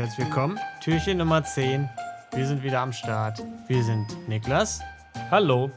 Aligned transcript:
herzlich 0.00 0.28
willkommen. 0.28 0.58
Türchen 0.80 1.18
Nummer 1.18 1.44
10. 1.44 1.86
Wir 2.32 2.46
sind 2.46 2.62
wieder 2.62 2.80
am 2.80 2.90
Start. 2.90 3.44
Wir 3.68 3.84
sind 3.84 4.06
Niklas 4.28 4.80
Hallo. 5.30 5.70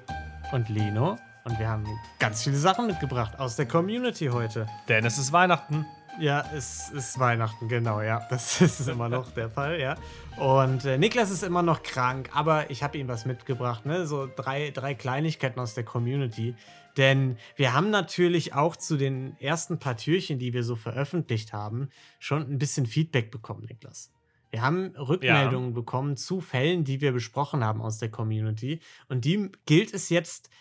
und 0.53 0.69
Lino 0.69 1.17
und 1.43 1.59
wir 1.59 1.67
haben 1.67 1.85
ganz 2.19 2.41
viele 2.41 2.55
Sachen 2.55 2.87
mitgebracht 2.87 3.37
aus 3.37 3.57
der 3.57 3.67
Community 3.67 4.27
heute. 4.27 4.65
Denn 4.87 5.03
es 5.03 5.17
ist 5.17 5.33
Weihnachten. 5.33 5.85
Ja, 6.21 6.45
es 6.55 6.89
ist 6.91 7.19
Weihnachten, 7.19 7.67
genau, 7.67 7.99
ja. 7.99 8.25
Das 8.29 8.61
ist 8.61 8.87
immer 8.87 9.09
noch 9.09 9.29
der 9.31 9.49
Fall, 9.49 9.77
ja. 9.77 9.95
Und 10.37 10.85
äh, 10.85 10.97
Niklas 10.97 11.29
ist 11.29 11.43
immer 11.43 11.61
noch 11.61 11.83
krank, 11.83 12.29
aber 12.33 12.71
ich 12.71 12.81
habe 12.81 12.97
ihm 12.97 13.09
was 13.09 13.25
mitgebracht, 13.25 13.85
ne? 13.85 14.07
So 14.07 14.29
drei, 14.33 14.71
drei 14.71 14.93
Kleinigkeiten 14.95 15.59
aus 15.59 15.73
der 15.73 15.83
Community. 15.83 16.55
Denn 16.95 17.37
wir 17.57 17.73
haben 17.73 17.89
natürlich 17.89 18.53
auch 18.53 18.77
zu 18.77 18.95
den 18.95 19.35
ersten 19.41 19.79
paar 19.79 19.97
Türchen, 19.97 20.39
die 20.39 20.53
wir 20.53 20.63
so 20.63 20.77
veröffentlicht 20.77 21.51
haben, 21.51 21.89
schon 22.19 22.43
ein 22.43 22.57
bisschen 22.57 22.85
Feedback 22.85 23.29
bekommen, 23.29 23.65
Niklas. 23.67 24.12
Wir 24.53 24.61
haben 24.61 24.95
Rückmeldungen 24.95 25.73
bekommen 25.73 26.15
zu 26.15 26.39
Fällen, 26.39 26.83
die 26.83 27.01
wir 27.01 27.11
besprochen 27.11 27.63
haben 27.63 27.81
aus 27.81 27.97
der 27.97 28.11
Community. 28.11 28.81
Und 29.09 29.25
die 29.25 29.49
gilt 29.65 29.91
es 29.95 30.09
jetzt 30.09 30.51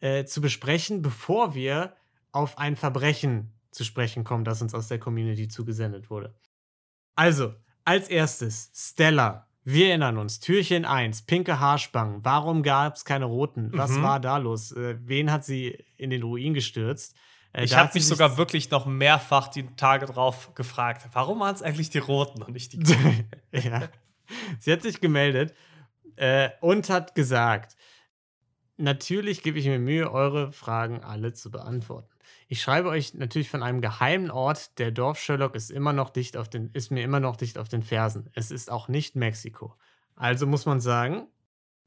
äh, 0.00 0.24
zu 0.24 0.40
besprechen, 0.40 1.02
bevor 1.02 1.54
wir 1.54 1.94
auf 2.32 2.56
ein 2.56 2.76
Verbrechen 2.76 3.52
zu 3.70 3.84
sprechen 3.84 4.24
kommen, 4.24 4.44
das 4.46 4.62
uns 4.62 4.72
aus 4.72 4.88
der 4.88 4.98
Community 4.98 5.48
zugesendet 5.48 6.08
wurde. 6.08 6.34
Also, 7.14 7.52
als 7.84 8.08
erstes, 8.08 8.70
Stella. 8.74 9.48
Wir 9.64 9.88
erinnern 9.90 10.16
uns, 10.16 10.40
Türchen 10.40 10.86
1, 10.86 11.26
pinke 11.26 11.60
Haarspangen. 11.60 12.24
Warum 12.24 12.62
gab 12.62 12.96
es 12.96 13.04
keine 13.04 13.26
roten? 13.26 13.68
Was 13.74 13.90
Mhm. 13.90 14.02
war 14.02 14.18
da 14.18 14.38
los? 14.38 14.72
Äh, 14.72 14.96
wen 15.02 15.30
hat 15.30 15.44
sie 15.44 15.76
in 15.98 16.08
den 16.08 16.22
Ruin 16.22 16.54
gestürzt? 16.54 17.14
Äh, 17.52 17.64
Ich 17.64 17.76
habe 17.76 17.90
mich 17.94 18.06
sogar 18.06 18.36
wirklich 18.36 18.70
noch 18.70 18.86
mehrfach 18.86 19.48
die 19.48 19.66
Tage 19.76 20.06
drauf 20.06 20.54
gefragt, 20.54 21.08
warum 21.12 21.40
waren 21.40 21.54
es 21.54 21.62
eigentlich 21.62 21.90
die 21.90 21.98
Roten 21.98 22.42
und 22.42 22.52
nicht 22.52 22.72
die 22.72 22.82
ja. 23.52 23.88
Sie 24.58 24.72
hat 24.72 24.82
sich 24.82 25.00
gemeldet 25.00 25.54
äh, 26.16 26.50
und 26.60 26.88
hat 26.88 27.14
gesagt: 27.14 27.76
Natürlich 28.76 29.42
gebe 29.42 29.58
ich 29.58 29.66
mir 29.66 29.78
Mühe, 29.78 30.10
eure 30.10 30.52
Fragen 30.52 31.02
alle 31.04 31.32
zu 31.32 31.50
beantworten. 31.50 32.08
Ich 32.48 32.60
schreibe 32.60 32.88
euch 32.88 33.14
natürlich 33.14 33.48
von 33.48 33.62
einem 33.62 33.80
geheimen 33.80 34.30
Ort. 34.30 34.78
Der 34.78 34.90
Dorf 34.90 35.18
Sherlock 35.18 35.54
ist 35.54 35.70
immer 35.70 35.92
noch 35.92 36.10
dicht 36.10 36.36
auf 36.36 36.48
den, 36.48 36.70
ist 36.72 36.90
mir 36.90 37.02
immer 37.02 37.20
noch 37.20 37.36
dicht 37.36 37.58
auf 37.58 37.68
den 37.68 37.82
Fersen. 37.82 38.28
Es 38.34 38.50
ist 38.50 38.70
auch 38.70 38.88
nicht 38.88 39.16
Mexiko. 39.16 39.74
Also 40.16 40.46
muss 40.46 40.66
man 40.66 40.80
sagen, 40.80 41.26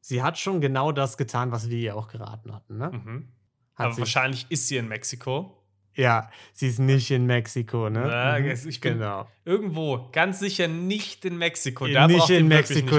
sie 0.02 0.24
hat 0.24 0.38
schon 0.40 0.62
genau 0.62 0.92
das 0.92 1.18
getan, 1.18 1.52
was 1.52 1.70
wir 1.70 1.78
ihr 1.78 1.96
auch 1.96 2.08
geraten 2.08 2.54
hatten. 2.54 2.78
Ne? 2.78 2.92
Mhm. 2.92 3.32
Aber 3.76 3.98
wahrscheinlich 3.98 4.48
ist 4.50 4.68
sie 4.68 4.78
in 4.78 4.88
Mexiko. 4.88 5.62
Ja, 5.96 6.30
sie 6.54 6.68
ist 6.68 6.80
nicht 6.80 7.10
in 7.12 7.26
Mexiko, 7.26 7.90
ne? 7.90 8.08
Ja, 8.10 8.40
Mhm, 8.40 8.70
ich 8.70 8.80
bin- 8.82 8.94
genau. 8.94 9.28
Irgendwo, 9.46 10.10
ganz 10.12 10.40
sicher 10.40 10.68
nicht 10.68 11.26
in 11.26 11.38
Mexiko. 11.38 11.88
Da 11.88 12.08
nicht 12.08 12.30
in 12.30 12.48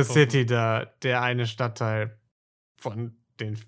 gucken. 0.04 0.12
City, 0.14 0.46
da 0.46 0.86
der 1.02 1.22
eine 1.22 1.46
Stadtteil 1.46 2.18
von 2.78 3.16
den 3.40 3.58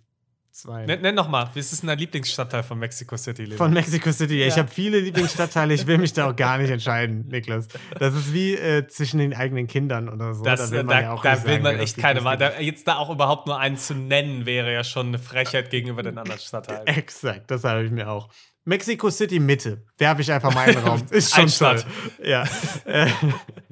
zwei. 0.58 0.84
Nenn, 0.86 1.00
nenn 1.00 1.14
noch 1.14 1.28
mal, 1.28 1.48
was 1.54 1.72
ist 1.72 1.82
denn 1.82 1.88
dein 1.88 1.98
Lieblingsstadtteil 1.98 2.62
von 2.62 2.78
Mexico 2.78 3.16
City? 3.16 3.44
Leo? 3.44 3.56
Von 3.56 3.72
Mexico 3.72 4.10
City. 4.12 4.42
Ich 4.42 4.56
Ja. 4.56 4.62
habe 4.62 4.68
viele 4.70 4.98
Lieblingsstadtteile. 5.00 5.72
Ich 5.74 5.86
will 5.86 5.98
mich 5.98 6.12
da 6.12 6.28
auch 6.30 6.36
gar 6.36 6.58
nicht 6.58 6.70
entscheiden, 6.70 7.28
Niklas. 7.28 7.68
Das 7.98 8.14
ist 8.14 8.32
wie 8.32 8.54
äh, 8.54 8.86
zwischen 8.88 9.18
den 9.18 9.34
eigenen 9.34 9.66
Kindern 9.66 10.08
oder 10.08 10.34
so. 10.34 10.42
das, 10.44 10.70
da 10.70 10.76
will 10.76 10.82
man 10.84 11.02
ja 11.02 11.12
auch 11.12 11.22
da 11.22 11.34
nicht 11.34 11.44
will 11.44 11.52
sagen, 11.52 11.62
man 11.62 11.78
echt 11.78 11.96
keine 11.96 12.24
Wahl. 12.24 12.36
Da, 12.36 12.58
jetzt 12.60 12.86
da 12.88 12.96
auch 12.96 13.10
überhaupt 13.10 13.46
nur 13.46 13.58
einen 13.58 13.76
zu 13.76 13.94
nennen, 13.94 14.46
wäre 14.46 14.72
ja 14.72 14.84
schon 14.84 15.08
eine 15.08 15.18
Frechheit 15.18 15.70
gegenüber 15.70 16.02
den 16.02 16.18
anderen 16.18 16.40
Stadtteilen. 16.40 16.86
Exakt, 16.86 17.50
das 17.50 17.64
habe 17.64 17.84
ich 17.84 17.90
mir 17.90 18.08
auch. 18.10 18.28
Mexico 18.64 19.08
City 19.10 19.40
Mitte. 19.40 19.84
Werfe 19.96 20.20
ich 20.22 20.30
einfach 20.30 20.52
mal 20.52 20.68
in 20.68 20.74
den 20.74 20.84
Raum. 20.84 21.02
Ist 21.10 21.34
schon 21.34 21.46
toll. 21.48 21.82
Ja. 22.22 22.44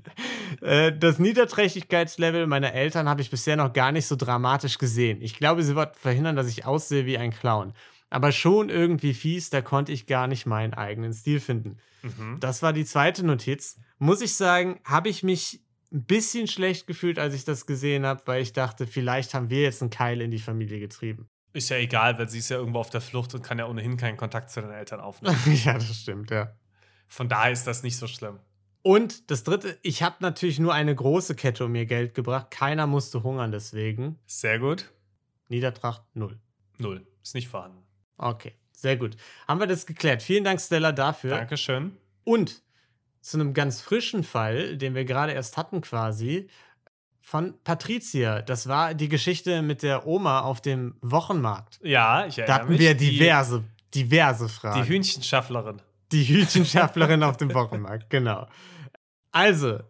Äh, 0.60 0.96
das 0.96 1.18
Niederträchtigkeitslevel 1.18 2.46
meiner 2.46 2.72
Eltern 2.72 3.08
habe 3.08 3.22
ich 3.22 3.30
bisher 3.30 3.56
noch 3.56 3.72
gar 3.72 3.92
nicht 3.92 4.06
so 4.06 4.16
dramatisch 4.16 4.78
gesehen. 4.78 5.20
Ich 5.22 5.36
glaube, 5.36 5.62
sie 5.62 5.76
wollten 5.76 5.98
verhindern, 5.98 6.36
dass 6.36 6.48
ich 6.48 6.64
aussehe 6.64 7.06
wie 7.06 7.18
ein 7.18 7.32
Clown. 7.32 7.72
Aber 8.10 8.32
schon 8.32 8.68
irgendwie 8.68 9.14
fies, 9.14 9.50
da 9.50 9.62
konnte 9.62 9.92
ich 9.92 10.06
gar 10.06 10.26
nicht 10.26 10.46
meinen 10.46 10.74
eigenen 10.74 11.12
Stil 11.12 11.40
finden. 11.40 11.78
Mhm. 12.02 12.38
Das 12.40 12.62
war 12.62 12.72
die 12.72 12.84
zweite 12.84 13.24
Notiz. 13.24 13.78
Muss 13.98 14.20
ich 14.20 14.34
sagen, 14.34 14.80
habe 14.84 15.08
ich 15.08 15.22
mich 15.22 15.60
ein 15.92 16.04
bisschen 16.04 16.46
schlecht 16.46 16.86
gefühlt, 16.86 17.18
als 17.18 17.34
ich 17.34 17.44
das 17.44 17.66
gesehen 17.66 18.06
habe, 18.06 18.22
weil 18.26 18.42
ich 18.42 18.52
dachte, 18.52 18.86
vielleicht 18.86 19.34
haben 19.34 19.50
wir 19.50 19.62
jetzt 19.62 19.82
einen 19.82 19.90
Keil 19.90 20.20
in 20.20 20.30
die 20.30 20.38
Familie 20.38 20.78
getrieben. 20.78 21.28
Ist 21.52 21.70
ja 21.70 21.78
egal, 21.78 22.18
weil 22.18 22.28
sie 22.28 22.38
ist 22.38 22.50
ja 22.50 22.58
irgendwo 22.58 22.80
auf 22.80 22.90
der 22.90 23.00
Flucht 23.00 23.34
und 23.34 23.42
kann 23.42 23.58
ja 23.58 23.66
ohnehin 23.66 23.96
keinen 23.96 24.16
Kontakt 24.16 24.50
zu 24.50 24.60
den 24.60 24.70
Eltern 24.70 25.00
aufnehmen. 25.00 25.38
ja, 25.64 25.74
das 25.74 25.96
stimmt, 25.96 26.30
ja. 26.30 26.52
Von 27.06 27.28
daher 27.28 27.52
ist 27.52 27.66
das 27.66 27.82
nicht 27.82 27.96
so 27.96 28.06
schlimm. 28.06 28.38
Und 28.86 29.32
das 29.32 29.42
dritte, 29.42 29.76
ich 29.82 30.04
habe 30.04 30.16
natürlich 30.20 30.60
nur 30.60 30.72
eine 30.72 30.94
große 30.94 31.34
Kette 31.34 31.64
um 31.64 31.72
mir 31.72 31.86
Geld 31.86 32.14
gebracht. 32.14 32.52
Keiner 32.52 32.86
musste 32.86 33.24
hungern 33.24 33.50
deswegen. 33.50 34.16
Sehr 34.26 34.60
gut. 34.60 34.92
Niedertracht 35.48 36.02
null. 36.14 36.38
Null. 36.78 37.04
Ist 37.20 37.34
nicht 37.34 37.48
vorhanden. 37.48 37.82
Okay, 38.16 38.52
sehr 38.70 38.96
gut. 38.96 39.16
Haben 39.48 39.58
wir 39.58 39.66
das 39.66 39.86
geklärt. 39.86 40.22
Vielen 40.22 40.44
Dank, 40.44 40.60
Stella, 40.60 40.92
dafür. 40.92 41.30
Dankeschön. 41.36 41.96
Und 42.22 42.62
zu 43.22 43.38
einem 43.38 43.54
ganz 43.54 43.80
frischen 43.80 44.22
Fall, 44.22 44.76
den 44.76 44.94
wir 44.94 45.04
gerade 45.04 45.32
erst 45.32 45.56
hatten 45.56 45.80
quasi, 45.80 46.48
von 47.20 47.54
Patricia. 47.64 48.40
Das 48.40 48.68
war 48.68 48.94
die 48.94 49.08
Geschichte 49.08 49.62
mit 49.62 49.82
der 49.82 50.06
Oma 50.06 50.42
auf 50.42 50.60
dem 50.60 50.94
Wochenmarkt. 51.00 51.80
Ja, 51.82 52.24
ich 52.26 52.36
Da 52.36 52.42
erinnere 52.42 52.54
hatten 52.60 52.68
mich. 52.70 52.78
wir 52.78 52.94
Die- 52.94 53.10
diverse, 53.10 53.64
diverse 53.92 54.46
Die 54.46 54.52
Fragen. 54.52 54.84
Hühnchenschafflerin. 54.84 55.82
Die 56.12 56.24
Hühnchenschafflerin 56.24 57.22
auf 57.22 57.36
dem 57.36 57.52
Wochenmarkt, 57.52 58.10
genau. 58.10 58.46
Also, 59.32 59.80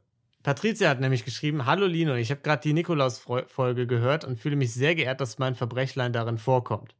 Patricia 0.42 0.88
hat 0.88 1.00
nämlich 1.00 1.24
geschrieben: 1.24 1.66
Hallo 1.66 1.86
Lino, 1.86 2.14
ich 2.14 2.30
habe 2.30 2.40
gerade 2.40 2.62
die 2.62 2.72
Nikolaus-Folge 2.72 3.86
gehört 3.86 4.24
und 4.24 4.38
fühle 4.38 4.56
mich 4.56 4.72
sehr 4.72 4.94
geehrt, 4.94 5.20
dass 5.20 5.38
mein 5.38 5.54
Verbrechlein 5.54 6.12
darin 6.12 6.38
vorkommt. 6.38 6.94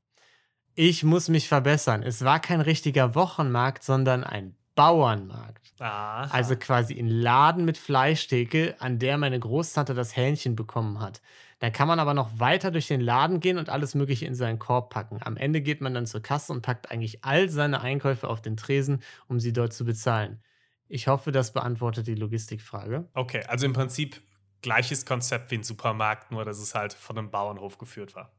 Ich 0.75 1.05
muss 1.05 1.29
mich 1.29 1.49
verbessern. 1.49 2.03
Es 2.03 2.25
war 2.25 2.39
kein 2.39 2.61
richtiger 2.61 3.15
Wochenmarkt, 3.15 3.83
sondern 3.83 4.25
ein 4.25 4.57
Bauernmarkt. 4.75 5.73
Ah. 5.81 6.27
Also 6.27 6.55
quasi 6.57 6.99
ein 6.99 7.09
Laden 7.09 7.65
mit 7.65 7.79
Fleischtheke, 7.79 8.77
an 8.79 8.99
der 8.99 9.17
meine 9.17 9.41
Großtante 9.41 9.95
das 9.95 10.17
Hähnchen 10.17 10.55
bekommen 10.55 11.01
hat. 11.01 11.23
Dann 11.59 11.73
kann 11.73 11.89
man 11.89 11.99
aber 12.01 12.13
noch 12.13 12.39
weiter 12.39 12.71
durch 12.71 12.87
den 12.87 13.01
Laden 13.01 13.41
gehen 13.41 13.57
und 13.57 13.71
alles 13.71 13.95
Mögliche 13.95 14.27
in 14.27 14.35
seinen 14.35 14.59
Korb 14.59 14.91
packen. 14.91 15.21
Am 15.23 15.37
Ende 15.39 15.63
geht 15.63 15.81
man 15.81 15.95
dann 15.95 16.05
zur 16.07 16.21
Kasse 16.23 16.53
und 16.53 16.61
packt 16.63 16.91
eigentlich 16.91 17.25
all 17.25 17.49
seine 17.49 17.81
Einkäufe 17.81 18.29
auf 18.29 18.43
den 18.43 18.57
Tresen, 18.59 19.03
um 19.27 19.41
sie 19.41 19.53
dort 19.55 19.73
zu 19.73 19.85
bezahlen. 19.87 20.43
Ich 20.89 21.09
hoffe, 21.09 21.33
das 21.33 21.53
beantwortet 21.53 22.07
die 22.07 22.15
Logistikfrage. 22.15 23.09
Okay, 23.15 23.43
also 23.49 23.65
im 23.67 23.73
Prinzip 23.73 24.21
gleiches 24.61 25.07
Konzept 25.07 25.51
wie 25.51 25.57
ein 25.57 25.63
Supermarkt, 25.63 26.31
nur 26.31 26.45
dass 26.45 26.59
es 26.59 26.75
halt 26.75 26.93
von 26.93 27.17
einem 27.19 27.31
Bauernhof 27.31 27.79
geführt 27.79 28.15
war. 28.15 28.33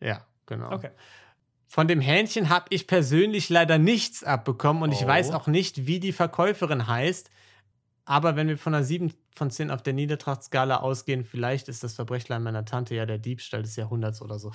Ja, 0.00 0.26
genau. 0.46 0.72
Okay. 0.72 0.90
Von 1.66 1.86
dem 1.86 2.00
Hähnchen 2.00 2.48
habe 2.48 2.66
ich 2.70 2.86
persönlich 2.86 3.50
leider 3.50 3.78
nichts 3.78 4.24
abbekommen 4.24 4.82
und 4.82 4.92
ich 4.92 5.04
Oh. 5.04 5.06
weiß 5.06 5.30
auch 5.32 5.46
nicht, 5.46 5.86
wie 5.86 6.00
die 6.00 6.12
Verkäuferin 6.12 6.86
heißt. 6.86 7.30
Aber 8.08 8.36
wenn 8.36 8.48
wir 8.48 8.56
von 8.56 8.74
einer 8.74 8.84
7 8.84 9.12
von 9.36 9.50
10 9.50 9.70
auf 9.70 9.82
der 9.82 9.92
Niedertrachtskala 9.92 10.78
ausgehen, 10.78 11.24
vielleicht 11.24 11.68
ist 11.68 11.84
das 11.84 11.92
Verbrechlein 11.92 12.42
meiner 12.42 12.64
Tante 12.64 12.94
ja 12.94 13.04
der 13.04 13.18
Diebstahl 13.18 13.60
des 13.62 13.76
Jahrhunderts 13.76 14.22
oder 14.22 14.38
so. 14.38 14.50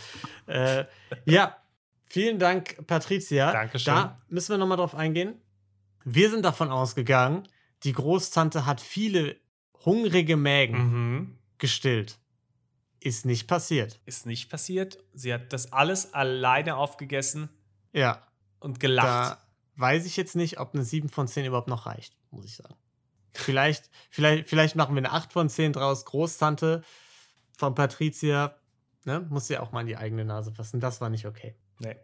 äh, 0.48 0.86
ja, 1.26 1.56
vielen 2.08 2.40
Dank, 2.40 2.86
Patricia. 2.88 3.52
Dankeschön. 3.52 3.94
Da 3.94 4.22
müssen 4.28 4.54
wir 4.54 4.58
nochmal 4.58 4.78
drauf 4.78 4.96
eingehen. 4.96 5.36
Wir 6.04 6.32
sind 6.32 6.44
davon 6.44 6.72
ausgegangen, 6.72 7.48
die 7.84 7.94
Großtante 7.94 8.66
hat 8.66 8.82
viele 8.82 9.36
hungrige 9.86 10.36
Mägen 10.36 10.78
Mhm. 10.78 11.38
gestillt. 11.60 12.18
Ist 13.00 13.26
nicht 13.28 13.48
passiert. 13.48 14.00
Ist 14.06 14.26
nicht 14.26 14.50
passiert. 14.50 14.98
Sie 15.14 15.32
hat 15.32 15.54
das 15.54 15.72
alles 15.74 16.14
alleine 16.16 16.76
aufgegessen 16.76 17.50
Ja, 17.92 18.26
und 18.60 18.80
gelacht. 18.80 19.08
Da 19.08 19.38
weiß 19.76 20.08
ich 20.08 20.18
jetzt 20.18 20.36
nicht, 20.36 20.60
ob 20.60 20.74
eine 20.74 20.84
7 20.84 21.10
von 21.10 21.28
10 21.28 21.46
überhaupt 21.46 21.68
noch 21.68 21.86
reicht, 21.86 22.16
muss 22.32 22.46
ich 22.46 22.56
sagen. 22.56 22.74
Vielleicht, 23.36 23.90
vielleicht, 24.10 24.48
vielleicht 24.48 24.76
machen 24.76 24.96
wir 24.96 25.00
eine 25.00 25.12
8 25.12 25.32
von 25.34 25.50
10 25.50 25.74
draus. 25.74 26.06
Großtante 26.06 26.84
von 27.58 27.76
Patricia, 27.76 28.56
ne, 29.06 29.26
muss 29.30 29.50
ja 29.50 29.62
auch 29.62 29.72
mal 29.72 29.82
in 29.82 29.88
die 29.88 29.98
eigene 29.98 30.26
Nase 30.26 30.52
fassen. 30.52 30.80
Das 30.80 31.02
war 31.02 31.10
nicht 31.10 31.26
okay. 31.26 31.56
Nee, 31.80 31.96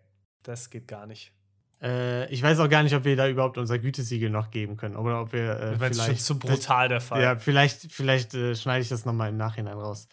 das 0.43 0.69
geht 0.69 0.87
gar 0.87 1.05
nicht. 1.05 1.31
Äh, 1.81 2.29
ich 2.33 2.43
weiß 2.43 2.59
auch 2.59 2.67
gar 2.69 2.83
nicht, 2.83 2.93
ob 2.95 3.05
wir 3.05 3.15
da 3.15 3.27
überhaupt 3.29 3.57
unser 3.57 3.79
Gütesiegel 3.79 4.29
noch 4.29 4.51
geben 4.51 4.75
können. 4.75 4.95
Oder 4.95 5.21
ob 5.21 5.31
wir 5.33 5.51
äh, 5.51 5.71
Das 5.71 5.79
wäre 5.79 5.93
schon 5.93 6.03
vielleicht. 6.05 6.25
zu 6.25 6.37
brutal 6.39 6.89
der 6.89 7.01
Fall. 7.01 7.21
Ja, 7.21 7.37
vielleicht, 7.37 7.91
vielleicht 7.91 8.33
äh, 8.33 8.55
schneide 8.55 8.81
ich 8.81 8.89
das 8.89 9.05
nochmal 9.05 9.29
im 9.29 9.37
Nachhinein 9.37 9.77
raus. 9.77 10.07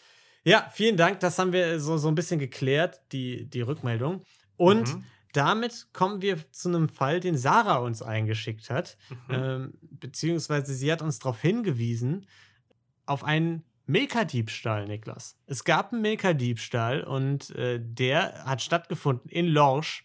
Ja, 0.44 0.70
vielen 0.72 0.96
Dank. 0.96 1.18
Das 1.20 1.38
haben 1.40 1.52
wir 1.52 1.80
so, 1.80 1.98
so 1.98 2.06
ein 2.08 2.14
bisschen 2.14 2.38
geklärt, 2.38 3.00
die, 3.10 3.50
die 3.50 3.62
Rückmeldung. 3.62 4.22
Und 4.56 4.94
Mhm. 4.94 5.04
Damit 5.36 5.88
kommen 5.92 6.22
wir 6.22 6.38
zu 6.52 6.68
einem 6.68 6.88
Fall, 6.88 7.20
den 7.20 7.36
Sarah 7.36 7.76
uns 7.76 8.02
eingeschickt 8.02 8.70
hat. 8.70 8.96
Mhm. 9.28 9.34
Ähm, 9.34 9.74
beziehungsweise 9.82 10.74
sie 10.74 10.90
hat 10.90 11.02
uns 11.02 11.18
darauf 11.18 11.40
hingewiesen, 11.40 12.26
auf 13.06 13.22
einen 13.24 13.64
Milka-Diebstahl, 13.86 14.86
Niklas. 14.86 15.36
Es 15.46 15.62
gab 15.64 15.92
einen 15.92 16.02
Milka-Diebstahl 16.02 17.04
und 17.04 17.50
äh, 17.50 17.78
der 17.80 18.44
hat 18.44 18.60
stattgefunden 18.62 19.30
in 19.30 19.46
Lorsch. 19.46 20.04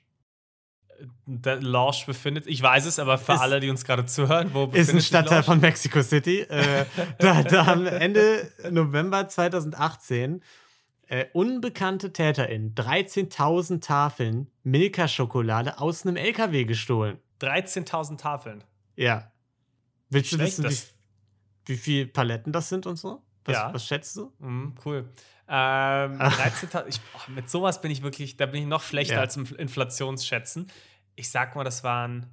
der 1.26 1.60
Lorsch 1.62 2.06
befindet. 2.06 2.46
Ich 2.46 2.62
weiß 2.62 2.86
es, 2.86 3.00
aber 3.00 3.18
für 3.18 3.34
Ist- 3.34 3.40
alle, 3.42 3.60
die 3.60 3.72
uns 3.72 3.84
gerade 3.84 4.06
zuhören, 4.06 4.52
wo 4.54 4.66
Ist 4.66 4.70
ein 4.70 4.72
befindet 4.72 5.04
Stadtteil 5.06 5.42
von 5.44 5.60
Mexico 5.60 6.04
City. 6.04 6.42
Äh, 6.42 6.86
da, 7.18 7.42
da 7.42 7.66
haben 7.66 7.88
Ende 7.88 8.52
November 8.70 9.28
2018 9.28 10.44
äh, 11.12 11.26
unbekannte 11.34 12.14
TäterInnen 12.14 12.74
13.000 12.74 13.82
Tafeln 13.82 14.50
Milka-Schokolade 14.64 15.78
aus 15.80 16.06
einem 16.06 16.16
LKW 16.16 16.64
gestohlen. 16.64 17.18
13.000 17.42 18.18
Tafeln. 18.18 18.64
Ja. 18.96 19.30
Willst 20.10 20.32
du 20.32 20.38
Schlecht, 20.38 20.64
wissen, 20.64 20.90
wie, 21.66 21.74
wie 21.74 21.78
viele 21.78 22.06
Paletten 22.08 22.54
das 22.54 22.70
sind 22.70 22.86
und 22.86 22.96
so? 22.96 23.22
Was, 23.44 23.56
Ja. 23.56 23.74
was 23.74 23.86
schätzt 23.86 24.16
du? 24.16 24.32
Mhm, 24.40 24.76
cool. 24.86 25.10
Ähm, 25.50 26.16
Ach. 26.20 26.40
13.000. 26.40 26.88
Ich, 26.88 27.02
oh, 27.14 27.32
mit 27.32 27.50
sowas 27.50 27.82
bin 27.82 27.92
ich 27.92 28.04
wirklich, 28.04 28.38
da 28.38 28.46
bin 28.46 28.62
ich 28.62 28.68
noch 28.68 28.82
schlechter 28.84 29.16
Ja. 29.16 29.20
als 29.20 29.36
im 29.36 29.46
Inflationsschätzen. 29.58 30.68
Ich 31.16 31.30
sag 31.30 31.58
mal, 31.58 31.66
das 31.66 31.84
waren. 31.84 32.28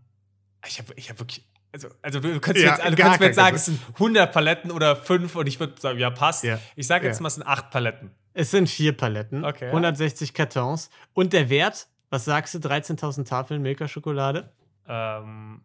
Ich 0.68 0.78
habe 0.78 0.92
ich 0.94 1.10
hab 1.10 1.18
wirklich. 1.18 1.44
Also, 1.72 1.88
also 2.00 2.20
du 2.20 2.38
könntest 2.38 2.64
Ja, 2.64 2.72
jetzt, 2.72 2.80
also 2.82 2.96
könntest 2.96 3.20
mir 3.20 3.26
jetzt 3.26 3.36
sagen, 3.36 3.56
es 3.56 3.64
sind 3.66 3.80
100 3.94 4.32
Paletten 4.32 4.70
oder 4.70 4.94
5 4.94 5.34
und 5.34 5.46
ich 5.48 5.58
würde 5.58 5.80
sagen, 5.80 5.98
ja, 5.98 6.10
passt. 6.10 6.44
Ja. 6.44 6.60
Ich 6.76 6.86
sage 6.86 7.06
jetzt 7.08 7.20
mal, 7.20 7.26
es 7.26 7.34
sind 7.34 7.46
8 7.46 7.70
Paletten. 7.70 8.12
Es 8.38 8.52
sind 8.52 8.68
vier 8.68 8.96
Paletten, 8.96 9.44
Okay, 9.44 9.64
ja. 9.64 9.70
160 9.70 10.32
Kartons. 10.32 10.90
Und 11.12 11.32
der 11.32 11.50
Wert, 11.50 11.88
was 12.08 12.24
sagst 12.24 12.54
du, 12.54 12.58
13.000 12.58 13.24
Tafeln 13.28 13.62
Milka-Schokolade? 13.62 14.52
Ähm, 14.86 15.62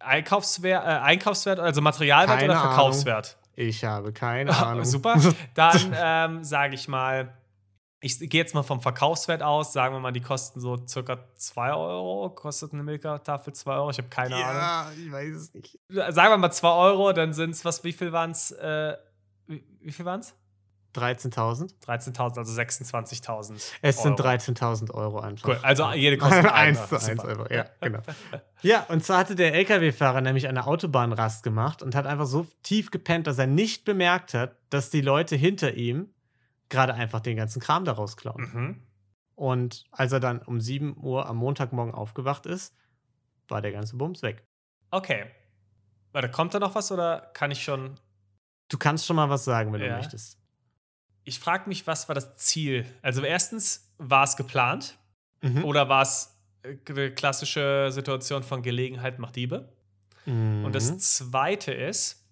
Einkaufswert, 0.00 0.84
äh, 0.84 0.88
Einkaufswert, 0.88 1.60
also 1.60 1.80
Materialwert 1.80 2.40
Keine 2.40 2.52
oder 2.52 2.60
Ahnung. 2.60 2.74
Verkaufswert? 2.74 3.38
Ich 3.54 3.84
habe 3.84 4.12
keine 4.12 4.56
Ahnung. 4.56 4.84
Super. 4.84 5.20
Dann 5.54 5.94
ähm, 5.94 6.42
sage 6.42 6.74
ich 6.74 6.88
mal, 6.88 7.32
ich 8.00 8.18
gehe 8.18 8.40
jetzt 8.40 8.56
mal 8.56 8.64
vom 8.64 8.80
Verkaufswert 8.80 9.44
aus. 9.44 9.72
Sagen 9.72 9.94
wir 9.94 10.00
mal, 10.00 10.10
die 10.10 10.20
kosten 10.20 10.58
so 10.58 10.84
circa 10.88 11.18
2 11.36 11.74
Euro. 11.74 12.30
Kostet 12.30 12.72
eine 12.72 12.82
Milka-Tafel 12.82 13.52
2 13.52 13.72
Euro? 13.72 13.90
Ich 13.90 13.98
habe 13.98 14.08
keine 14.08 14.34
Ahnung. 14.34 14.46
Ja, 14.56 14.90
ich 14.98 15.12
weiß 15.12 15.34
es 15.36 15.54
nicht. 15.54 15.78
Sagen 15.88 16.32
wir 16.32 16.38
mal 16.38 16.50
2 16.50 16.68
Euro, 16.70 17.12
dann 17.12 17.32
sind 17.32 17.50
es, 17.50 17.64
was, 17.64 17.84
wie 17.84 17.92
viel 17.92 18.10
waren 18.10 18.32
es? 18.32 18.50
Äh, 18.50 18.96
wie, 19.46 19.64
wie 19.80 19.92
viel 19.92 20.04
waren 20.04 20.20
es? 20.20 20.34
13.000? 20.94 21.72
13.000, 21.86 22.38
also 22.38 22.60
26.000. 22.60 23.60
Es 23.82 24.02
sind 24.02 24.20
Euro. 24.20 24.28
13.000 24.30 24.90
Euro 24.92 25.20
einfach. 25.20 25.48
Cool, 25.48 25.58
also 25.62 25.90
jede 25.92 26.18
kostet 26.18 26.46
einen. 26.52 26.76
eins 26.76 26.88
zu 26.88 26.96
eins 26.96 27.06
Super. 27.06 27.28
Euro. 27.28 27.46
Ja, 27.52 27.66
genau. 27.80 28.00
Ja, 28.62 28.84
und 28.88 29.04
zwar 29.04 29.18
hatte 29.18 29.34
der 29.36 29.54
LKW-Fahrer 29.54 30.20
nämlich 30.20 30.48
eine 30.48 30.66
Autobahnrast 30.66 31.42
gemacht 31.42 31.82
und 31.82 31.94
hat 31.94 32.06
einfach 32.06 32.26
so 32.26 32.46
tief 32.62 32.90
gepennt, 32.90 33.26
dass 33.26 33.38
er 33.38 33.46
nicht 33.46 33.84
bemerkt 33.84 34.34
hat, 34.34 34.56
dass 34.70 34.90
die 34.90 35.00
Leute 35.00 35.36
hinter 35.36 35.74
ihm 35.74 36.12
gerade 36.68 36.94
einfach 36.94 37.20
den 37.20 37.36
ganzen 37.36 37.60
Kram 37.60 37.84
daraus 37.84 38.16
klauen. 38.16 38.50
Mhm. 38.52 38.82
Und 39.34 39.84
als 39.92 40.12
er 40.12 40.20
dann 40.20 40.40
um 40.42 40.60
7 40.60 40.96
Uhr 41.02 41.26
am 41.26 41.36
Montagmorgen 41.36 41.94
aufgewacht 41.94 42.46
ist, 42.46 42.74
war 43.48 43.62
der 43.62 43.72
ganze 43.72 43.96
Bums 43.96 44.22
weg. 44.22 44.44
Okay. 44.90 45.26
Warte, 46.12 46.30
kommt 46.30 46.52
da 46.54 46.58
noch 46.58 46.74
was 46.74 46.90
oder 46.92 47.30
kann 47.34 47.50
ich 47.50 47.62
schon. 47.62 47.94
Du 48.68 48.78
kannst 48.78 49.06
schon 49.06 49.16
mal 49.16 49.30
was 49.30 49.44
sagen, 49.44 49.72
wenn 49.72 49.80
Ja. 49.80 49.88
du 49.88 49.96
möchtest. 49.96 50.38
Ich 51.30 51.38
frage 51.38 51.68
mich, 51.68 51.86
was 51.86 52.08
war 52.08 52.16
das 52.16 52.34
Ziel? 52.34 52.84
Also, 53.02 53.22
erstens, 53.22 53.88
war 53.98 54.24
es 54.24 54.36
geplant? 54.36 54.98
Mhm. 55.42 55.64
Oder 55.64 55.88
war 55.88 56.02
es 56.02 56.36
äh, 56.64 56.76
eine 56.88 57.14
klassische 57.14 57.88
Situation 57.92 58.42
von 58.42 58.62
Gelegenheit 58.62 59.20
macht 59.20 59.36
Diebe? 59.36 59.72
Mhm. 60.26 60.64
Und 60.64 60.74
das 60.74 60.98
zweite 60.98 61.72
ist, 61.72 62.26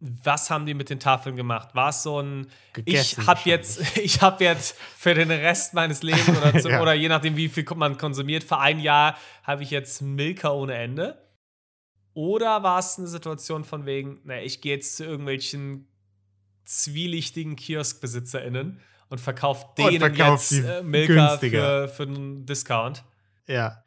was 0.00 0.50
haben 0.50 0.66
die 0.66 0.74
mit 0.74 0.90
den 0.90 1.00
Tafeln 1.00 1.34
gemacht? 1.34 1.74
War 1.74 1.88
es 1.88 2.02
so 2.02 2.20
ein, 2.20 2.48
ich 2.76 2.84
Gegessen 2.84 3.26
habe 3.26 3.40
jetzt, 3.46 3.96
ich 3.96 4.20
habe 4.20 4.44
jetzt 4.44 4.76
für 4.98 5.14
den 5.14 5.30
Rest 5.30 5.72
meines 5.72 6.02
Lebens 6.02 6.28
oder, 6.28 6.58
zu, 6.60 6.68
Ja. 6.68 6.82
oder 6.82 6.92
je 6.92 7.08
nachdem, 7.08 7.36
wie 7.36 7.48
viel 7.48 7.64
man 7.74 7.96
konsumiert, 7.96 8.44
für 8.44 8.58
ein 8.58 8.80
Jahr 8.80 9.16
habe 9.44 9.62
ich 9.62 9.70
jetzt 9.70 10.02
Milka 10.02 10.50
ohne 10.50 10.74
Ende? 10.74 11.26
Oder 12.12 12.62
war 12.62 12.80
es 12.80 12.98
eine 12.98 13.08
Situation 13.08 13.64
von 13.64 13.86
wegen, 13.86 14.20
na, 14.24 14.42
ich 14.42 14.60
gehe 14.60 14.74
jetzt 14.74 14.96
zu 14.98 15.04
irgendwelchen 15.04 15.88
zwielichtigen 16.64 17.56
KioskbesitzerInnen 17.56 18.80
und 19.08 19.20
verkaufe 19.20 19.66
Und 19.66 19.78
denen 19.78 20.00
verkauf 20.00 20.50
jetzt 20.50 20.50
die 20.52 20.66
äh, 20.68 20.82
Milka 20.82 21.28
günstiger. 21.28 21.88
für, 21.88 21.94
für 21.94 22.02
einen 22.04 22.46
Discount? 22.46 23.04
Ja. 23.46 23.84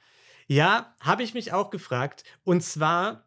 Ja, 0.48 0.96
habe 1.02 1.24
ich 1.24 1.34
mich 1.34 1.52
auch 1.52 1.70
gefragt. 1.70 2.24
Und 2.44 2.64
zwar 2.64 3.26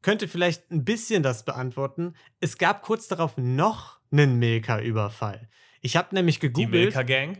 könnte 0.00 0.28
vielleicht 0.28 0.70
ein 0.70 0.84
bisschen 0.84 1.22
das 1.22 1.44
beantworten. 1.44 2.14
Es 2.40 2.58
gab 2.58 2.82
kurz 2.82 3.08
darauf 3.08 3.36
noch 3.36 3.98
einen 4.10 4.38
Milka-Überfall. 4.38 5.48
Ich 5.80 5.96
habe 5.96 6.14
nämlich 6.14 6.36
Die 6.38 6.46
gegoogelt. 6.48 6.94
Milka 6.94 7.02
Gang? 7.02 7.38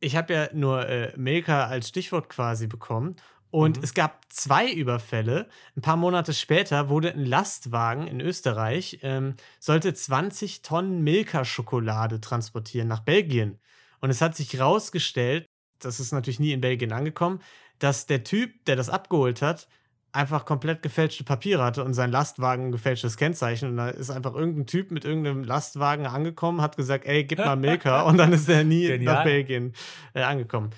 Ich 0.00 0.16
habe 0.16 0.34
ja 0.34 0.48
nur 0.52 0.86
äh, 0.88 1.12
Milka 1.16 1.66
als 1.66 1.88
Stichwort 1.88 2.28
quasi 2.28 2.66
bekommen. 2.66 3.16
Und 3.54 3.76
Mhm. 3.76 3.84
es 3.84 3.94
gab 3.94 4.24
zwei 4.30 4.68
Überfälle. 4.72 5.48
Ein 5.76 5.80
paar 5.82 5.96
Monate 5.96 6.34
später 6.34 6.88
wurde 6.88 7.12
ein 7.12 7.24
Lastwagen 7.24 8.08
in 8.08 8.20
Österreich, 8.20 8.98
ähm, 9.02 9.34
sollte 9.60 9.94
20 9.94 10.62
Tonnen 10.62 11.02
Milka-Schokolade 11.04 12.20
transportieren 12.20 12.88
nach 12.88 12.98
Belgien. 13.04 13.60
Und 14.00 14.10
es 14.10 14.20
hat 14.20 14.34
sich 14.34 14.58
rausgestellt, 14.60 15.46
das 15.78 16.00
ist 16.00 16.10
natürlich 16.10 16.40
nie 16.40 16.50
in 16.52 16.60
Belgien 16.60 16.90
angekommen, 16.92 17.38
dass 17.78 18.06
der 18.06 18.24
Typ, 18.24 18.64
der 18.64 18.74
das 18.74 18.88
abgeholt 18.90 19.40
hat, 19.40 19.68
einfach 20.10 20.46
komplett 20.46 20.82
gefälschte 20.82 21.22
Papiere 21.22 21.62
hatte 21.62 21.84
und 21.84 21.94
sein 21.94 22.10
Lastwagen 22.10 22.66
ein 22.66 22.72
gefälschtes 22.72 23.16
Kennzeichen. 23.16 23.68
Und 23.68 23.76
da 23.76 23.88
ist 23.88 24.10
einfach 24.10 24.34
irgendein 24.34 24.66
Typ 24.66 24.90
mit 24.90 25.04
irgendeinem 25.04 25.44
Lastwagen 25.44 26.06
angekommen, 26.06 26.60
hat 26.60 26.76
gesagt, 26.76 27.04
ey, 27.06 27.22
gib 27.22 27.38
mal 27.38 27.54
Milka. 27.54 28.02
und 28.08 28.16
dann 28.16 28.32
ist 28.32 28.48
er 28.48 28.64
nie 28.64 28.88
Genial. 28.88 29.14
nach 29.14 29.22
Belgien 29.24 29.74
äh, 30.12 30.22
angekommen. 30.22 30.70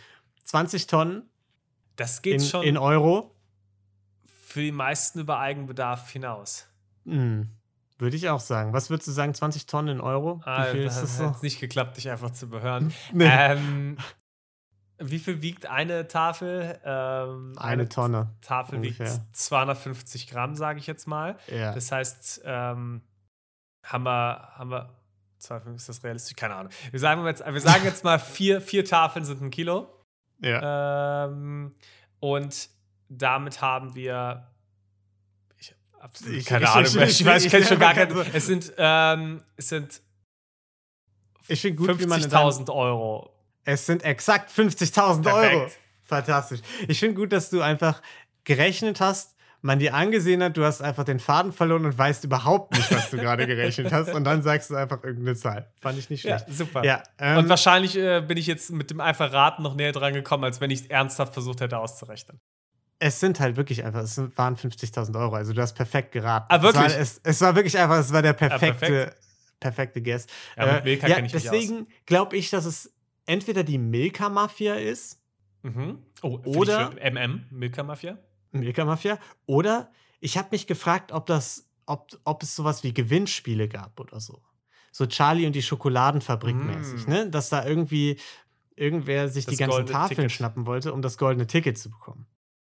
20 0.45 0.87
Tonnen 0.89 1.23
Das 1.97 2.23
geht 2.23 2.35
in, 2.35 2.41
schon 2.41 2.63
in 2.63 2.77
Euro. 2.79 3.35
für 4.25 4.61
die 4.61 4.73
meisten 4.73 5.21
über 5.21 5.39
Eigenbedarf 5.39 6.11
hinaus. 6.11 6.67
Hm, 7.05 7.49
Würde 7.99 8.17
ich 8.17 8.29
auch 8.29 8.41
sagen. 8.41 8.73
Was 8.73 8.91
würdest 8.91 9.09
du 9.09 9.13
sagen, 9.13 9.35
20 9.35 9.67
Tonnen 9.67 9.97
in 9.97 10.01
Euro? 10.01 10.41
Ah, 10.45 10.67
Wie 10.67 10.73
viel 10.73 10.85
das 10.85 10.97
ist 10.97 11.03
das 11.03 11.11
hat 11.13 11.19
so? 11.19 11.25
jetzt 11.33 11.43
nicht 11.43 11.61
geklappt, 11.61 11.97
dich 11.97 12.11
einfach 12.11 12.31
zu 12.31 12.49
behören. 12.49 12.93
Nee, 13.13 13.27
ähm, 13.29 13.97
wie 14.99 15.19
viel 15.19 15.43
wiegt 15.43 15.67
eine 15.67 16.09
Tafel? 16.09 16.81
Ähm, 16.83 17.53
eine 17.59 17.87
Tonne. 17.89 18.31
Tafel 18.41 18.77
ungefähr. 18.77 19.07
wiegt 19.13 19.37
250 19.37 20.27
Gramm, 20.29 20.55
sage 20.57 20.79
ich 20.79 20.87
jetzt 20.87 21.07
mal. 21.07 21.37
Ja. 21.49 21.73
Das 21.75 21.93
heißt, 21.93 22.43
ähm, 22.45 23.03
haben 23.85 24.05
wir, 24.05 24.49
haben 24.55 24.71
wir, 24.71 24.89
250, 25.39 25.77
ist 25.77 25.89
das 25.91 26.03
realistisch? 26.05 26.35
Keine 26.37 26.55
Ahnung. 26.55 26.73
Wir 26.91 26.99
sagen 26.99 27.25
jetzt, 27.27 27.45
wir 27.45 27.61
sagen 27.61 27.85
jetzt 27.85 28.05
mal, 28.05 28.19
vier, 28.19 28.61
vier 28.63 28.85
Tafeln 28.87 29.25
sind 29.27 29.43
ein 29.43 29.51
Kilo. 29.51 29.87
Ja. 30.41 31.27
Ähm, 31.27 31.75
und 32.21 32.69
damit 33.09 33.61
haben 33.61 33.95
wir. 33.95 34.47
Ich 35.59 35.73
Ich- 36.27 36.47
keine 36.47 36.65
ich- 36.65 36.71
Ahnung 36.71 36.85
ich-. 36.87 36.97
Ich, 36.97 37.21
ich- 37.21 37.27
weiß, 37.27 37.45
ich 37.45 37.51
kenne 37.51 37.65
schon 37.67 37.79
gar 37.79 37.95
keine. 37.95 38.15
Es 38.33 38.47
sind, 38.47 38.73
ähm, 38.79 39.43
es 39.57 39.69
sind 39.69 40.03
ich 41.49 41.61
finde 41.61 41.77
gut, 41.77 42.01
wie 42.01 42.07
man 42.07 42.23
in 42.23 42.29
deinem- 42.31 42.49
50.000 42.49 42.71
Euro. 42.71 43.33
Es 43.65 43.87
sind 43.87 44.03
exakt 44.05 44.51
50.000 44.51 45.27
Euro. 45.33 45.69
Fantastisch. 46.05 46.61
Ich 46.89 46.99
finde 47.01 47.15
gut, 47.17 47.33
dass 47.33 47.51
du 47.51 47.61
einfach 47.61 48.01
gerechnet 48.45 49.01
hast, 49.01 49.36
man 49.67 49.79
dir 49.79 49.95
angesehen 49.95 50.43
hat, 50.43 50.57
du 50.57 50.65
hast 50.65 50.81
einfach 50.81 51.05
den 51.05 51.19
Faden 51.21 51.53
verloren 51.53 51.85
und 51.85 51.99
weißt 51.99 52.25
überhaupt 52.25 52.75
nicht, 52.75 52.91
was 52.91 53.11
du 53.11 53.17
gerade 53.19 53.47
gerechnet 53.47 53.93
hast. 53.93 54.15
Und 54.15 54.25
dann 54.25 54.43
sagst 54.43 54.71
du 54.71 54.77
einfach 54.77 55.05
irgendeine 55.05 55.37
Zahl. 55.37 55.71
Fand 55.81 55.99
ich 55.99 56.09
nicht 56.09 56.25
Ja, 56.25 56.39
schlecht. 56.39 56.57
super. 56.57 56.85
Ja, 56.85 57.03
ähm, 57.19 57.39
Und 57.39 57.49
wahrscheinlich 57.51 57.97
äh, 57.97 58.23
bin 58.27 58.39
ich 58.39 58.47
jetzt 58.47 58.71
mit 58.71 58.91
dem 58.91 59.01
einfach 59.01 59.33
Raten 59.33 59.63
noch 59.63 59.75
näher 59.75 59.93
dran 59.93 60.15
gekommen, 60.15 60.45
als 60.45 60.61
wenn 60.61 60.71
ich 60.71 60.91
ernsthaft 60.91 61.35
versucht 61.35 61.61
hätte 61.61 61.79
auszurechnen. 61.79 62.41
es 62.99 63.21
sind 63.21 63.41
halt 63.41 63.57
wirklich 63.57 63.85
einfach, 63.85 64.01
es 64.03 64.17
waren 64.37 64.57
50.000 64.57 65.19
Euro. 65.21 65.35
Also 65.35 65.53
du 65.53 65.61
hast 65.61 65.75
perfekt 65.75 66.13
geraten. 66.13 66.47
Ah, 66.49 66.63
wirklich? 66.63 66.85
Es 66.87 66.93
war, 66.95 67.01
es, 67.01 67.21
es 67.25 67.41
war 67.43 67.55
wirklich 67.55 67.77
einfach, 67.79 67.99
es 67.99 68.13
war 68.13 68.23
der 68.23 68.33
perfekte, 68.33 68.79
perfekt. 68.87 69.17
perfekte 69.61 70.03
Guess. 70.03 70.27
Ja, 70.57 70.79
ich 70.85 71.23
mich 71.23 71.33
deswegen 71.33 71.89
glaube 72.07 72.37
ich, 72.37 72.49
dass 72.51 72.65
es 72.65 72.93
entweder 73.27 73.65
die 73.65 73.79
Milka-Mafia 73.79 74.75
ist, 74.77 75.21
Mhm. 75.63 75.99
Oh, 76.23 76.39
Oder- 76.45 76.93
ich. 76.97 77.03
MM, 77.13 77.45
Milka 78.53 78.85
Mafia. 78.85 79.19
Oder 79.47 79.91
ich 80.21 80.37
habe 80.39 80.49
mich 80.53 80.67
gefragt, 80.67 81.13
ob 81.13 81.27
das, 81.27 81.69
ob, 81.87 82.09
ob 82.25 82.43
es 82.43 82.55
sowas 82.57 82.83
wie 82.83 82.93
Gewinnspiele 82.95 83.69
gab 83.69 83.99
oder 84.01 84.21
so. 84.21 84.43
So 84.93 85.07
Charlie 85.07 85.47
und 85.47 85.53
die 85.55 85.63
Schokoladenfabrik 85.63 86.57
Mm. 86.57 86.67
mäßig, 86.67 87.07
ne? 87.07 87.31
Dass 87.31 87.49
da 87.51 87.67
irgendwie 87.67 88.19
irgendwer 88.77 89.29
sich 89.29 89.45
Das 89.45 89.55
die 89.55 89.59
ganzen 89.59 89.87
Tafeln 89.87 90.17
Ticket. 90.17 90.33
schnappen 90.33 90.67
wollte, 90.67 90.93
um 90.93 91.03
das 91.03 91.19
goldene 91.19 91.47
Ticket 91.47 91.79
zu 91.79 91.91
bekommen. 91.91 92.27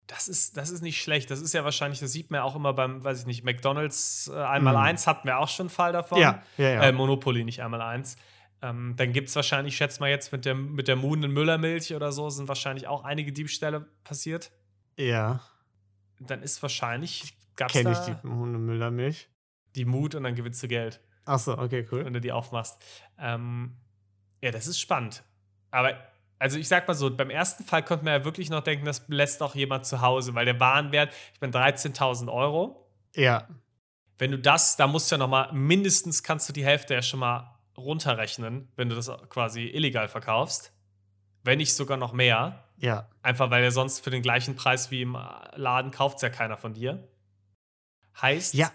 Das 0.07 0.27
ist, 0.27 0.57
das 0.57 0.69
ist 0.69 0.81
nicht 0.81 1.01
schlecht. 1.01 1.31
Das 1.31 1.39
ist 1.41 1.53
ja 1.53 1.63
wahrscheinlich, 1.63 1.99
das 2.01 2.11
sieht 2.11 2.29
man 2.29 2.39
ja 2.39 2.43
auch 2.43 2.55
immer 2.55 2.73
beim, 2.73 3.03
weiß 3.03 3.21
ich 3.21 3.25
nicht, 3.25 3.43
McDonalds 3.45 4.29
äh, 4.33 4.37
einmal 4.37 4.75
eins 4.75 5.07
hatten 5.07 5.27
wir 5.27 5.37
auch 5.39 5.47
schon 5.47 5.65
einen 5.65 5.69
Fall 5.69 5.93
davon. 5.93 6.19
Ja, 6.19 6.43
ja, 6.57 6.69
ja. 6.69 6.83
Äh, 6.83 6.91
Monopoly, 6.91 7.43
nicht 7.45 7.61
einmal 7.61 7.81
eins. 7.81 8.17
Ähm, 8.61 8.93
dann 8.97 9.13
gibt 9.13 9.29
es 9.29 9.35
wahrscheinlich, 9.35 9.73
ich 9.73 9.77
schätze 9.77 10.01
mal 10.01 10.09
jetzt 10.09 10.31
mit 10.33 10.43
der, 10.45 10.55
mit 10.55 10.87
der 10.89 10.95
Moon 10.97 11.23
in 11.23 11.31
Müllermilch 11.31 11.93
oder 11.95 12.11
so, 12.11 12.29
sind 12.29 12.47
wahrscheinlich 12.49 12.87
auch 12.87 13.03
einige 13.05 13.31
Diebstähle 13.31 13.87
passiert. 14.03 14.51
ja, 14.97 15.41
Dann 16.19 16.41
ist 16.41 16.61
wahrscheinlich, 16.61 17.35
kenne 17.55 17.91
ich 17.91 17.97
die 17.99 18.27
Hundemüllermilch. 18.27 19.29
die 19.75 19.85
Mut 19.85 20.15
und 20.15 20.23
dann 20.23 20.35
gewinnst 20.35 20.61
du 20.63 20.67
Geld, 20.67 21.01
Achso, 21.25 21.53
okay, 21.53 21.87
cool. 21.91 22.05
wenn 22.05 22.13
du 22.13 22.21
die 22.21 22.31
aufmachst. 22.31 22.83
Ähm, 23.17 23.75
ja, 24.41 24.51
das 24.51 24.67
ist 24.67 24.79
spannend. 24.79 25.23
Aber 25.71 25.93
Also 26.39 26.57
ich 26.57 26.67
sag 26.67 26.87
mal 26.87 26.93
so, 26.93 27.15
beim 27.15 27.29
ersten 27.29 27.63
Fall 27.63 27.83
konnte 27.83 28.03
man 28.03 28.13
ja 28.19 28.25
wirklich 28.25 28.49
noch 28.49 28.61
denken, 28.61 28.85
das 28.85 29.05
lässt 29.07 29.39
doch 29.39 29.55
jemand 29.55 29.85
zu 29.85 30.01
Hause, 30.01 30.35
weil 30.35 30.45
der 30.45 30.59
Warenwert, 30.59 31.13
ich 31.33 31.39
meine 31.41 31.53
13.000 31.53 32.31
Euro. 32.31 32.85
Ja. 33.15 33.47
Wenn 34.17 34.31
du 34.31 34.37
das, 34.39 34.75
da 34.75 34.85
musst 34.87 35.09
du 35.09 35.15
ja 35.15 35.19
noch 35.19 35.29
mal, 35.29 35.51
mindestens 35.53 36.21
kannst 36.21 36.47
du 36.49 36.53
die 36.53 36.65
Hälfte 36.65 36.93
ja 36.93 37.01
schon 37.01 37.19
mal 37.21 37.57
runterrechnen, 37.77 38.69
wenn 38.75 38.89
du 38.89 38.95
das 38.95 39.07
quasi 39.29 39.63
illegal 39.67 40.07
verkaufst. 40.07 40.73
Wenn 41.43 41.57
nicht 41.57 41.73
sogar 41.73 41.97
noch 41.97 42.13
mehr. 42.13 42.62
Ja. 42.77 43.07
Einfach 43.21 43.49
weil 43.49 43.63
er 43.63 43.71
sonst 43.71 43.99
für 44.03 44.09
den 44.09 44.21
gleichen 44.21 44.55
Preis 44.55 44.91
wie 44.91 45.01
im 45.03 45.17
Laden 45.55 45.91
kauft 45.91 46.21
ja 46.21 46.29
keiner 46.29 46.57
von 46.57 46.73
dir. 46.73 47.07
Heißt, 48.21 48.53
Ja. 48.53 48.71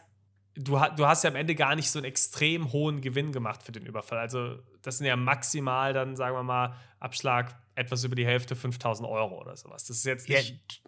du, 0.55 0.81
du 0.97 1.07
hast 1.07 1.25
ja 1.25 1.31
am 1.31 1.37
Ende 1.37 1.55
gar 1.55 1.75
nicht 1.76 1.90
so 1.90 1.99
einen 1.99 2.07
extrem 2.07 2.73
hohen 2.73 3.00
Gewinn 3.00 3.33
gemacht 3.33 3.62
für 3.62 3.73
den 3.73 3.87
Überfall. 3.87 4.19
Also, 4.19 4.59
das 4.83 4.99
sind 4.99 5.07
ja 5.07 5.17
maximal 5.17 5.93
dann, 5.93 6.17
sagen 6.17 6.35
wir 6.37 6.43
mal, 6.43 6.75
Abschlag 7.00 7.55
etwas 7.75 8.02
über 8.05 8.17
die 8.17 8.26
Hälfte, 8.26 8.57
5000 8.57 9.09
Euro 9.09 9.40
oder 9.40 9.57
sowas. 9.57 9.85
Das 9.85 9.99
ist 9.99 10.05
jetzt 10.05 10.28
ja. 10.28 10.38
nicht. 10.38 10.83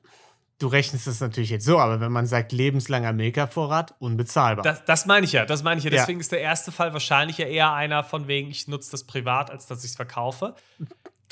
Du 0.58 0.66
rechnest 0.66 1.06
das 1.06 1.20
natürlich 1.20 1.48
jetzt 1.48 1.64
so, 1.64 1.78
aber 1.78 2.00
wenn 2.00 2.12
man 2.12 2.26
sagt, 2.26 2.52
lebenslanger 2.52 3.14
Milka-Vorrat, 3.14 3.94
unbezahlbar. 3.98 4.62
Das, 4.62 4.84
das 4.84 5.06
meine 5.06 5.24
ich 5.24 5.32
ja, 5.32 5.46
das 5.46 5.62
meine 5.62 5.78
ich 5.78 5.84
ja. 5.84 5.90
Ja. 5.90 6.00
Deswegen 6.00 6.20
ist 6.20 6.32
der 6.32 6.42
erste 6.42 6.70
Fall 6.70 6.92
wahrscheinlich 6.92 7.38
ja 7.38 7.46
eher 7.46 7.72
einer 7.72 8.04
von 8.04 8.28
wegen, 8.28 8.50
ich 8.50 8.68
nutze 8.68 8.90
das 8.90 9.04
privat, 9.04 9.50
als 9.50 9.66
dass 9.66 9.84
ich 9.84 9.92
es 9.92 9.96
verkaufe. 9.96 10.54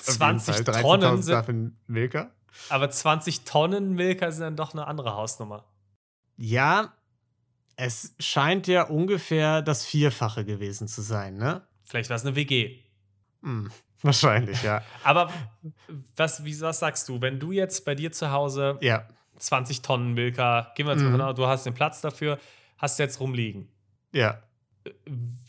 Auf 0.00 0.06
jeden 0.06 0.16
20 0.40 0.54
Fall. 0.56 0.64
13.000 0.64 0.80
Tonnen 0.82 1.22
sind, 1.22 1.32
dafür 1.34 1.70
Milka. 1.86 2.30
aber 2.68 2.90
20 2.90 3.44
Tonnen 3.44 3.94
Milka 3.94 4.30
sind 4.30 4.42
dann 4.42 4.56
doch 4.56 4.72
eine 4.72 4.86
andere 4.86 5.14
Hausnummer. 5.14 5.64
Ja, 6.36 6.92
es 7.76 8.14
scheint 8.18 8.66
ja 8.66 8.82
ungefähr 8.84 9.62
das 9.62 9.84
Vierfache 9.84 10.44
gewesen 10.44 10.88
zu 10.88 11.02
sein, 11.02 11.36
ne? 11.36 11.62
Vielleicht 11.84 12.10
war 12.10 12.16
es 12.16 12.24
eine 12.24 12.36
WG. 12.36 12.78
Hm, 13.42 13.70
wahrscheinlich, 14.02 14.62
ja. 14.62 14.82
Aber 15.04 15.32
was, 16.16 16.44
wie, 16.44 16.60
was 16.60 16.78
sagst 16.80 17.08
du, 17.08 17.20
wenn 17.20 17.38
du 17.40 17.52
jetzt 17.52 17.84
bei 17.84 17.94
dir 17.94 18.12
zu 18.12 18.30
Hause 18.30 18.78
ja. 18.82 19.06
20 19.38 19.82
Tonnen 19.82 20.14
Milka, 20.14 20.72
gehen 20.76 20.86
wir 20.86 20.92
jetzt 20.94 21.02
mal 21.02 21.32
Mhm. 21.32 21.36
du 21.36 21.46
hast 21.46 21.66
den 21.66 21.74
Platz 21.74 22.00
dafür, 22.00 22.38
hast 22.78 22.98
du 22.98 23.02
jetzt 23.04 23.20
rumliegen. 23.20 23.68
Ja. 24.12 24.42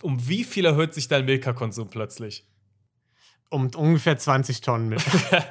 Um 0.02 0.28
wie 0.28 0.44
viel 0.44 0.66
erhöht 0.66 0.94
sich 0.94 1.08
dein 1.08 1.26
Milka-Konsum 1.26 1.90
plötzlich? 1.90 2.46
Um 3.52 3.70
ungefähr 3.76 4.18
20 4.18 4.62
Tonnen 4.62 4.90
mit. 4.90 5.02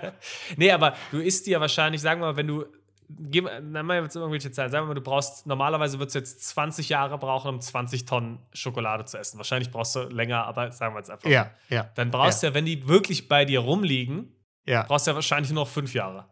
nee, 0.57 0.71
aber 0.71 0.95
du 1.11 1.19
isst 1.19 1.47
dir 1.47 1.61
wahrscheinlich, 1.61 2.01
sagen 2.01 2.21
wir 2.21 2.27
mal, 2.27 2.37
wenn 2.37 2.47
du. 2.47 2.65
Dann 3.11 3.73
machen 3.73 3.89
wir 3.89 4.03
jetzt 4.03 4.17
irgendwelche 4.17 4.53
Zahlen. 4.53 4.71
Sagen 4.71 4.85
wir 4.85 4.89
mal, 4.89 4.95
du 4.95 5.01
brauchst, 5.01 5.47
normalerweise 5.47 5.99
würdest 5.99 6.15
du 6.15 6.19
jetzt 6.19 6.47
20 6.47 6.91
Jahre 6.91 7.17
brauchen, 7.17 7.49
um 7.55 7.61
20 7.61 8.05
Tonnen 8.05 8.39
Schokolade 8.53 9.07
zu 9.07 9.17
essen. 9.17 9.39
Wahrscheinlich 9.39 9.71
brauchst 9.71 9.97
du 9.97 10.01
länger, 10.11 10.45
aber 10.45 10.71
sagen 10.73 10.95
wir 10.95 10.99
jetzt 10.99 11.11
einfach. 11.11 11.29
ja, 11.31 11.51
ja. 11.71 11.91
Dann 11.95 12.11
brauchst 12.11 12.43
du 12.43 12.49
ja, 12.49 12.55
wenn 12.55 12.67
die 12.67 12.87
wirklich 12.87 13.27
bei 13.27 13.47
dir 13.47 13.61
rumliegen, 13.61 14.37
Ja. 14.67 14.83
brauchst 14.83 15.07
du 15.07 15.13
ja 15.13 15.15
wahrscheinlich 15.15 15.51
nur 15.51 15.63
noch 15.65 15.71
fünf 15.71 15.95
Jahre. 15.95 16.27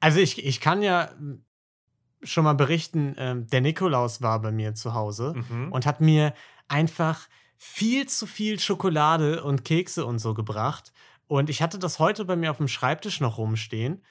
Also 0.00 0.18
ich, 0.18 0.42
ich 0.44 0.62
kann 0.62 0.80
ja 0.80 1.10
hm, 1.18 1.44
schon 2.22 2.44
mal 2.44 2.54
berichten, 2.54 3.14
ähm, 3.18 3.46
der 3.48 3.60
Nikolaus 3.60 4.22
war 4.22 4.40
bei 4.40 4.50
mir 4.50 4.74
zu 4.74 4.94
Hause 4.94 5.34
Mhm. 5.36 5.72
und 5.72 5.84
hat 5.84 6.00
mir 6.00 6.32
einfach 6.68 7.28
viel 7.64 8.08
zu 8.08 8.26
viel 8.26 8.58
Schokolade 8.58 9.44
und 9.44 9.64
Kekse 9.64 10.04
und 10.04 10.18
so 10.18 10.34
gebracht. 10.34 10.92
Und 11.28 11.48
ich 11.48 11.62
hatte 11.62 11.78
das 11.78 12.00
heute 12.00 12.24
bei 12.24 12.34
mir 12.34 12.50
auf 12.50 12.56
dem 12.56 12.66
Schreibtisch 12.66 13.20
noch 13.20 13.38
rumstehen. 13.38 14.02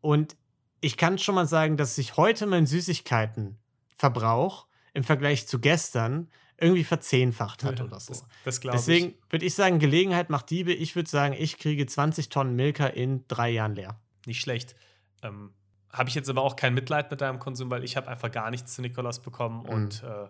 Und 0.00 0.36
ich 0.80 0.96
kann 0.96 1.18
schon 1.18 1.34
mal 1.34 1.46
sagen, 1.46 1.76
dass 1.76 1.96
sich 1.96 2.16
heute 2.16 2.46
mein 2.46 2.64
Süßigkeitenverbrauch 2.66 4.66
im 4.94 5.04
Vergleich 5.04 5.46
zu 5.46 5.60
gestern 5.60 6.30
irgendwie 6.56 6.82
verzehnfacht 6.84 7.62
hat 7.62 7.82
oder 7.82 8.00
so. 8.00 8.14
Das, 8.14 8.24
das 8.44 8.60
glaube 8.62 8.78
ich. 8.78 8.84
Deswegen 8.84 9.14
würde 9.28 9.44
ich 9.44 9.54
sagen, 9.54 9.80
Gelegenheit 9.80 10.30
macht 10.30 10.48
Diebe. 10.48 10.72
Ich 10.72 10.96
würde 10.96 11.10
sagen, 11.10 11.34
ich 11.38 11.58
kriege 11.58 11.84
20 11.84 12.30
Tonnen 12.30 12.56
Milka 12.56 12.86
in 12.86 13.28
drei 13.28 13.50
Jahren 13.50 13.74
leer. 13.74 14.00
Nicht 14.24 14.40
schlecht. 14.40 14.76
Ähm, 15.22 15.52
habe 15.92 16.08
ich 16.08 16.14
jetzt 16.14 16.30
aber 16.30 16.40
auch 16.42 16.56
kein 16.56 16.72
Mitleid 16.72 17.10
mit 17.10 17.20
deinem 17.20 17.38
Konsum, 17.38 17.68
weil 17.70 17.84
ich 17.84 17.98
habe 17.98 18.08
einfach 18.08 18.30
gar 18.30 18.50
nichts 18.50 18.74
zu 18.74 18.80
Nikolaus 18.82 19.20
bekommen 19.20 19.64
Mhm. 19.64 19.68
und 19.68 20.02
äh, 20.04 20.28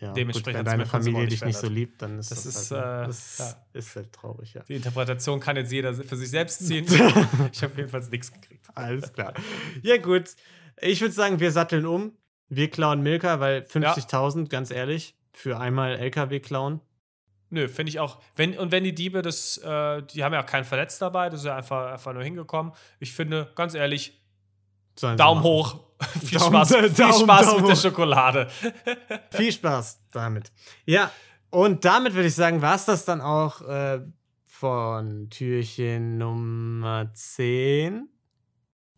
Ja, 0.00 0.12
Dementsprechend 0.12 0.46
gut, 0.46 0.56
wenn 0.56 0.64
deine 0.64 0.86
Familie 0.86 1.26
dich 1.26 1.44
nicht 1.44 1.58
so 1.58 1.68
liebt, 1.68 2.00
dann 2.00 2.18
ist 2.18 2.30
Das 2.30 2.44
das, 2.44 2.56
ist, 2.56 2.70
halt, 2.70 3.04
äh, 3.04 3.06
das 3.06 3.38
ja. 3.38 3.78
ist 3.78 3.96
halt 3.96 4.12
traurig, 4.12 4.54
ja. 4.54 4.62
die 4.62 4.74
Interpretation 4.74 5.40
kann 5.40 5.56
jetzt 5.56 5.70
jeder 5.70 5.92
für 5.92 6.16
sich 6.16 6.30
selbst 6.30 6.66
ziehen. 6.66 6.86
ich 7.52 7.62
habe 7.62 7.74
jedenfalls 7.76 8.10
nichts 8.10 8.32
gekriegt. 8.32 8.66
Alles 8.74 9.12
klar. 9.12 9.34
Ja, 9.82 9.98
gut. 9.98 10.34
Ich 10.80 11.02
würde 11.02 11.12
sagen, 11.12 11.38
wir 11.38 11.52
satteln 11.52 11.84
um. 11.84 12.12
Wir 12.48 12.70
klauen 12.70 13.02
Milka, 13.02 13.40
weil 13.40 13.60
50.000, 13.60 14.48
ganz 14.48 14.70
ehrlich, 14.70 15.14
für 15.32 15.60
einmal 15.60 15.96
LKW 15.98 16.40
klauen. 16.40 16.80
Nö, 17.50 17.68
finde 17.68 17.90
ich 17.90 18.00
auch. 18.00 18.20
Wenn, 18.36 18.56
und 18.56 18.72
wenn 18.72 18.84
die 18.84 18.94
Diebe 18.94 19.22
das, 19.22 19.58
äh, 19.58 20.02
die 20.02 20.24
haben 20.24 20.32
ja 20.32 20.42
auch 20.42 20.46
keinen 20.46 20.64
Verletzt 20.64 21.02
dabei, 21.02 21.28
das 21.28 21.40
ist 21.40 21.46
ja 21.46 21.56
einfach, 21.56 21.92
einfach 21.92 22.14
nur 22.14 22.22
hingekommen. 22.22 22.72
Ich 23.00 23.12
finde, 23.12 23.52
ganz 23.54 23.74
ehrlich, 23.74 24.20
Sollen 24.98 25.16
Daumen 25.16 25.42
hoch. 25.42 25.89
Viel 26.24 26.38
Daumen- 26.38 26.50
Spaß, 26.66 26.68
viel 26.76 26.90
Daumen- 26.90 27.14
Spaß 27.24 27.46
Daumen 27.46 27.60
mit 27.62 27.70
der. 27.70 27.76
Schokolade. 27.76 28.48
Viel 29.30 29.52
Spaß 29.52 30.00
damit. 30.12 30.52
Ja, 30.86 31.10
und 31.50 31.84
damit 31.84 32.14
würde 32.14 32.28
ich 32.28 32.34
sagen, 32.34 32.62
war 32.62 32.74
es 32.76 32.84
das 32.84 33.04
dann 33.04 33.20
auch 33.20 33.60
äh, 33.62 34.00
von 34.44 35.28
Türchen 35.30 36.18
Nummer 36.18 37.10
10. 37.14 38.08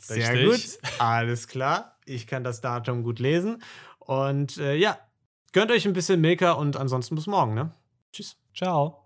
Sehr 0.00 0.34
Richtig. 0.34 0.80
gut. 0.80 0.90
Alles 1.00 1.48
klar. 1.48 1.96
Ich 2.04 2.26
kann 2.26 2.42
das 2.44 2.60
Datum 2.60 3.02
gut 3.04 3.18
lesen. 3.20 3.62
Und 4.00 4.56
äh, 4.58 4.74
ja, 4.74 4.98
gönnt 5.52 5.70
euch 5.70 5.86
ein 5.86 5.92
bisschen 5.92 6.20
Milka 6.20 6.52
und 6.52 6.76
ansonsten 6.76 7.14
bis 7.14 7.26
morgen, 7.26 7.54
ne? 7.54 7.72
Tschüss. 8.12 8.36
Ciao. 8.54 9.01